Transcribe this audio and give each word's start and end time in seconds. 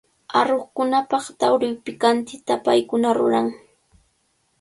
Aruqkunapaq 0.39 1.25
tarwi 1.39 1.67
pikantita 1.85 2.53
paykuna 2.65 3.09
ruran. 3.19 3.47